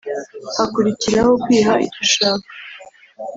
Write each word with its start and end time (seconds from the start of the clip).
hakurikiraho 0.55 1.31
kwiha 1.43 1.73
icyo 1.85 1.99
ushaka 2.05 2.49